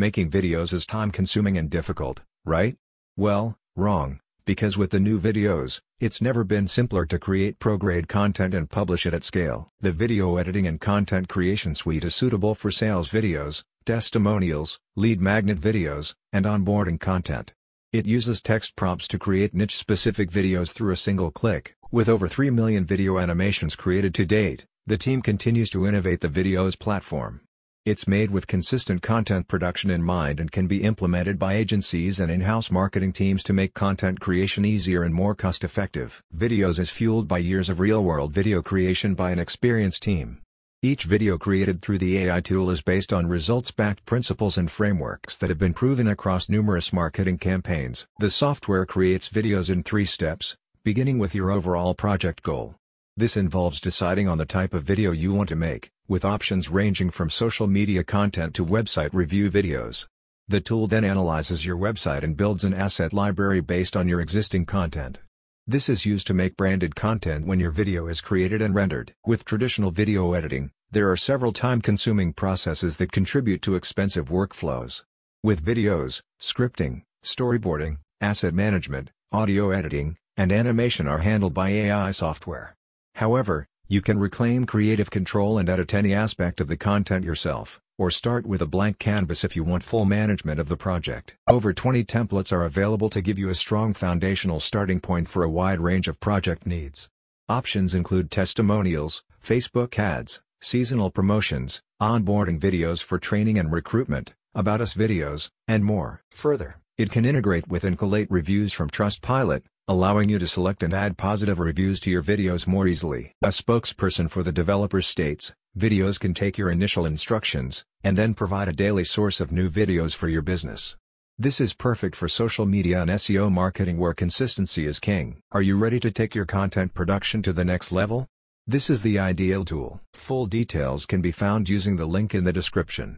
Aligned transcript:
Making 0.00 0.30
videos 0.30 0.72
is 0.72 0.86
time-consuming 0.86 1.58
and 1.58 1.68
difficult, 1.68 2.22
right? 2.44 2.76
Well, 3.16 3.58
wrong, 3.74 4.20
because 4.44 4.78
with 4.78 4.90
the 4.90 5.00
new 5.00 5.18
videos, 5.18 5.80
it's 5.98 6.22
never 6.22 6.44
been 6.44 6.68
simpler 6.68 7.04
to 7.06 7.18
create 7.18 7.58
pro-grade 7.58 8.06
content 8.06 8.54
and 8.54 8.70
publish 8.70 9.06
it 9.06 9.12
at 9.12 9.24
scale. 9.24 9.72
The 9.80 9.90
Video 9.90 10.36
Editing 10.36 10.68
and 10.68 10.80
Content 10.80 11.28
Creation 11.28 11.74
Suite 11.74 12.04
is 12.04 12.14
suitable 12.14 12.54
for 12.54 12.70
sales 12.70 13.10
videos, 13.10 13.64
testimonials, 13.84 14.78
lead 14.94 15.20
magnet 15.20 15.60
videos, 15.60 16.14
and 16.32 16.46
onboarding 16.46 17.00
content. 17.00 17.52
It 17.92 18.06
uses 18.06 18.40
text 18.40 18.76
prompts 18.76 19.08
to 19.08 19.18
create 19.18 19.52
niche-specific 19.52 20.30
videos 20.30 20.70
through 20.70 20.92
a 20.92 20.96
single 20.96 21.32
click. 21.32 21.74
With 21.90 22.08
over 22.08 22.28
3 22.28 22.50
million 22.50 22.84
video 22.84 23.18
animations 23.18 23.74
created 23.74 24.14
to 24.14 24.24
date, 24.24 24.64
the 24.86 24.96
team 24.96 25.22
continues 25.22 25.70
to 25.70 25.88
innovate 25.88 26.20
the 26.20 26.28
videos 26.28 26.78
platform. 26.78 27.40
It's 27.88 28.06
made 28.06 28.30
with 28.30 28.46
consistent 28.46 29.00
content 29.00 29.48
production 29.48 29.88
in 29.88 30.02
mind 30.02 30.40
and 30.40 30.52
can 30.52 30.66
be 30.66 30.84
implemented 30.84 31.38
by 31.38 31.54
agencies 31.54 32.20
and 32.20 32.30
in-house 32.30 32.70
marketing 32.70 33.14
teams 33.14 33.42
to 33.44 33.54
make 33.54 33.72
content 33.72 34.20
creation 34.20 34.66
easier 34.66 35.04
and 35.04 35.14
more 35.14 35.34
cost-effective. 35.34 36.22
Videos 36.36 36.78
is 36.78 36.90
fueled 36.90 37.26
by 37.26 37.38
years 37.38 37.70
of 37.70 37.80
real-world 37.80 38.34
video 38.34 38.60
creation 38.60 39.14
by 39.14 39.30
an 39.30 39.38
experienced 39.38 40.02
team. 40.02 40.42
Each 40.82 41.04
video 41.04 41.38
created 41.38 41.80
through 41.80 41.96
the 41.96 42.18
AI 42.18 42.42
tool 42.42 42.68
is 42.68 42.82
based 42.82 43.10
on 43.10 43.26
results-backed 43.26 44.04
principles 44.04 44.58
and 44.58 44.70
frameworks 44.70 45.38
that 45.38 45.48
have 45.48 45.58
been 45.58 45.72
proven 45.72 46.08
across 46.08 46.50
numerous 46.50 46.92
marketing 46.92 47.38
campaigns. 47.38 48.06
The 48.18 48.28
software 48.28 48.84
creates 48.84 49.30
videos 49.30 49.70
in 49.70 49.82
three 49.82 50.04
steps, 50.04 50.58
beginning 50.84 51.18
with 51.18 51.34
your 51.34 51.50
overall 51.50 51.94
project 51.94 52.42
goal. 52.42 52.74
This 53.16 53.34
involves 53.34 53.80
deciding 53.80 54.28
on 54.28 54.36
the 54.36 54.44
type 54.44 54.74
of 54.74 54.84
video 54.84 55.10
you 55.10 55.32
want 55.32 55.48
to 55.48 55.56
make, 55.56 55.90
with 56.08 56.24
options 56.24 56.70
ranging 56.70 57.10
from 57.10 57.30
social 57.30 57.66
media 57.66 58.02
content 58.02 58.54
to 58.54 58.64
website 58.64 59.10
review 59.12 59.50
videos. 59.50 60.06
The 60.48 60.60
tool 60.60 60.86
then 60.86 61.04
analyzes 61.04 61.66
your 61.66 61.76
website 61.76 62.22
and 62.22 62.36
builds 62.36 62.64
an 62.64 62.72
asset 62.72 63.12
library 63.12 63.60
based 63.60 63.96
on 63.96 64.08
your 64.08 64.20
existing 64.20 64.64
content. 64.64 65.18
This 65.66 65.90
is 65.90 66.06
used 66.06 66.26
to 66.28 66.34
make 66.34 66.56
branded 66.56 66.96
content 66.96 67.46
when 67.46 67.60
your 67.60 67.70
video 67.70 68.06
is 68.06 68.22
created 68.22 68.62
and 68.62 68.74
rendered. 68.74 69.12
With 69.26 69.44
traditional 69.44 69.90
video 69.90 70.32
editing, 70.32 70.70
there 70.90 71.10
are 71.10 71.16
several 71.18 71.52
time-consuming 71.52 72.32
processes 72.32 72.96
that 72.96 73.12
contribute 73.12 73.60
to 73.60 73.74
expensive 73.74 74.30
workflows. 74.30 75.04
With 75.42 75.62
videos, 75.62 76.22
scripting, 76.40 77.02
storyboarding, 77.22 77.98
asset 78.22 78.54
management, 78.54 79.10
audio 79.30 79.70
editing, 79.70 80.16
and 80.38 80.50
animation 80.50 81.06
are 81.06 81.18
handled 81.18 81.52
by 81.52 81.68
AI 81.68 82.12
software. 82.12 82.74
However, 83.16 83.66
you 83.90 84.02
can 84.02 84.18
reclaim 84.18 84.66
creative 84.66 85.10
control 85.10 85.56
and 85.56 85.66
edit 85.66 85.94
any 85.94 86.12
aspect 86.12 86.60
of 86.60 86.68
the 86.68 86.76
content 86.76 87.24
yourself, 87.24 87.80
or 87.96 88.10
start 88.10 88.44
with 88.44 88.60
a 88.60 88.66
blank 88.66 88.98
canvas 88.98 89.44
if 89.44 89.56
you 89.56 89.64
want 89.64 89.82
full 89.82 90.04
management 90.04 90.60
of 90.60 90.68
the 90.68 90.76
project. 90.76 91.36
Over 91.48 91.72
20 91.72 92.04
templates 92.04 92.52
are 92.52 92.66
available 92.66 93.08
to 93.08 93.22
give 93.22 93.38
you 93.38 93.48
a 93.48 93.54
strong 93.54 93.94
foundational 93.94 94.60
starting 94.60 95.00
point 95.00 95.26
for 95.26 95.42
a 95.42 95.48
wide 95.48 95.80
range 95.80 96.06
of 96.06 96.20
project 96.20 96.66
needs. 96.66 97.08
Options 97.48 97.94
include 97.94 98.30
testimonials, 98.30 99.24
Facebook 99.42 99.98
ads, 99.98 100.42
seasonal 100.60 101.10
promotions, 101.10 101.80
onboarding 102.00 102.60
videos 102.60 103.02
for 103.02 103.18
training 103.18 103.58
and 103.58 103.72
recruitment, 103.72 104.34
about 104.54 104.82
us 104.82 104.92
videos, 104.92 105.48
and 105.66 105.82
more. 105.82 106.22
Further, 106.32 106.78
it 106.98 107.10
can 107.10 107.24
integrate 107.24 107.68
with 107.68 107.84
and 107.84 107.96
collate 107.96 108.30
reviews 108.30 108.74
from 108.74 108.90
Trustpilot, 108.90 109.62
allowing 109.88 110.28
you 110.28 110.38
to 110.38 110.46
select 110.46 110.82
and 110.82 110.92
add 110.92 111.16
positive 111.16 111.58
reviews 111.58 111.98
to 111.98 112.10
your 112.10 112.22
videos 112.22 112.66
more 112.66 112.86
easily. 112.86 113.32
A 113.42 113.48
spokesperson 113.48 114.30
for 114.30 114.42
the 114.42 114.52
developer 114.52 115.00
states, 115.00 115.54
videos 115.76 116.20
can 116.20 116.34
take 116.34 116.58
your 116.58 116.70
initial 116.70 117.06
instructions, 117.06 117.84
and 118.04 118.16
then 118.18 118.34
provide 118.34 118.68
a 118.68 118.72
daily 118.74 119.04
source 119.04 119.40
of 119.40 119.50
new 119.50 119.70
videos 119.70 120.14
for 120.14 120.28
your 120.28 120.42
business. 120.42 120.96
This 121.38 121.58
is 121.58 121.72
perfect 121.72 122.14
for 122.14 122.28
social 122.28 122.66
media 122.66 123.00
and 123.00 123.10
SEO 123.10 123.50
marketing 123.50 123.96
where 123.96 124.12
consistency 124.12 124.84
is 124.84 125.00
king. 125.00 125.38
Are 125.52 125.62
you 125.62 125.78
ready 125.78 125.98
to 126.00 126.10
take 126.10 126.34
your 126.34 126.44
content 126.44 126.92
production 126.92 127.40
to 127.42 127.54
the 127.54 127.64
next 127.64 127.90
level? 127.90 128.26
This 128.66 128.90
is 128.90 129.02
the 129.02 129.18
ideal 129.18 129.64
tool. 129.64 130.02
Full 130.12 130.44
details 130.44 131.06
can 131.06 131.22
be 131.22 131.32
found 131.32 131.70
using 131.70 131.96
the 131.96 132.04
link 132.04 132.34
in 132.34 132.44
the 132.44 132.52
description. 132.52 133.16